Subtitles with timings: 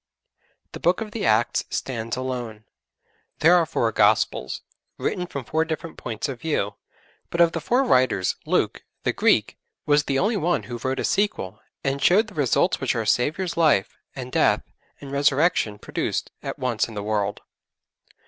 [0.71, 2.63] The Book of the Acts stands alone.
[3.37, 4.61] There are four Gospels
[4.97, 6.73] written from four different points of view,
[7.29, 11.03] but of the four writers, Luke, the Greek, was the only one who wrote a
[11.03, 14.63] sequel and showed the results which our Saviour's Life, and Death,
[14.99, 17.41] and Resurrection produced at once in the world.